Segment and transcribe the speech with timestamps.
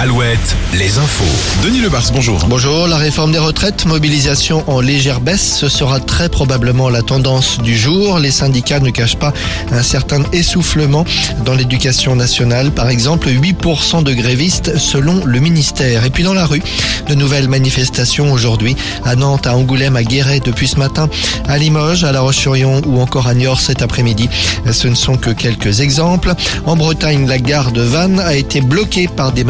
[0.00, 1.24] Alouette, les infos.
[1.64, 2.46] Denis Lebars, bonjour.
[2.48, 7.58] Bonjour, la réforme des retraites, mobilisation en légère baisse, ce sera très probablement la tendance
[7.58, 8.20] du jour.
[8.20, 9.32] Les syndicats ne cachent pas
[9.72, 11.04] un certain essoufflement
[11.44, 12.70] dans l'éducation nationale.
[12.70, 16.04] Par exemple, 8% de grévistes selon le ministère.
[16.04, 16.62] Et puis dans la rue,
[17.08, 21.08] de nouvelles manifestations aujourd'hui à Nantes, à Angoulême, à Guéret depuis ce matin,
[21.48, 24.28] à Limoges, à La Roche-sur-Yon ou encore à Niort cet après-midi.
[24.70, 26.34] Ce ne sont que quelques exemples.
[26.66, 29.42] En Bretagne, la gare de Vannes a été bloquée par des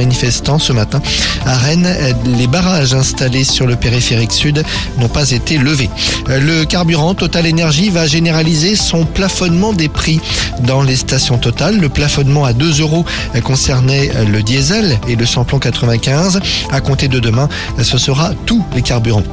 [0.58, 1.02] ce matin.
[1.46, 4.62] À Rennes, les barrages installés sur le périphérique sud
[4.98, 5.90] n'ont pas été levés.
[6.28, 10.20] Le carburant Total Energy va généraliser son plafonnement des prix
[10.60, 11.78] dans les stations Total.
[11.78, 13.04] Le plafonnement à 2 euros
[13.44, 16.40] concernait le diesel et le samplon 95.
[16.70, 17.48] À compter de demain,
[17.82, 19.24] ce sera tous les carburants.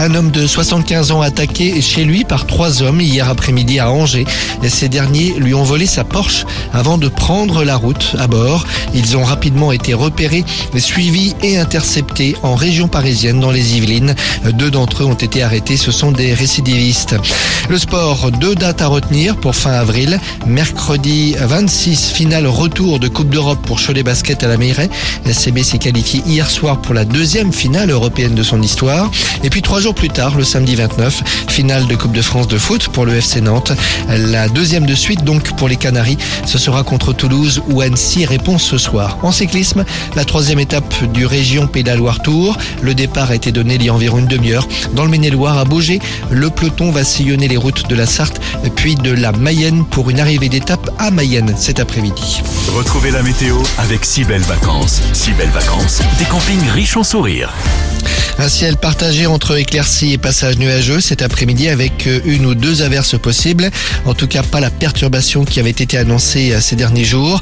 [0.00, 4.26] Un homme de 75 ans attaqué chez lui par trois hommes hier après-midi à Angers.
[4.68, 8.64] Ces derniers lui ont volé sa Porsche avant de prendre la route à bord.
[8.94, 10.44] Ils ont rapidement été repérés,
[10.76, 14.14] suivis et interceptés en région parisienne dans les Yvelines.
[14.52, 15.76] Deux d'entre eux ont été arrêtés.
[15.76, 17.16] Ce sont des récidivistes.
[17.68, 20.20] Le sport, deux dates à retenir pour fin avril.
[20.46, 24.88] Mercredi 26, finale retour de Coupe d'Europe pour Cholet Basket à la Mairie.
[25.26, 29.10] SCB s'est qualifié hier soir pour la deuxième finale européenne de son histoire.
[29.42, 32.88] Et puis trois plus tard, le samedi 29, finale de Coupe de France de foot
[32.88, 33.72] pour le FC Nantes.
[34.08, 36.18] La deuxième de suite donc pour les Canaries.
[36.44, 39.18] Ce sera contre Toulouse où Annecy répond ce soir.
[39.22, 39.84] En cyclisme,
[40.16, 41.84] la troisième étape du région Pays
[42.22, 42.56] Tour.
[42.82, 44.66] Le départ a été donné il y a environ une demi-heure.
[44.94, 48.40] Dans le Maine-et-Loire à Beaugé, le peloton va sillonner les routes de la Sarthe
[48.76, 52.42] puis de la Mayenne pour une arrivée d'étape à Mayenne cet après-midi.
[52.76, 55.00] Retrouvez la météo avec si belles vacances.
[55.12, 57.52] Si belles vacances, des campings riches en sourires.
[58.40, 62.82] Un ciel partagé entre éclaircies et passages nuageux cet après-midi avec euh, une ou deux
[62.82, 63.68] averses possibles.
[64.06, 67.40] En tout cas, pas la perturbation qui avait été annoncée euh, ces derniers jours.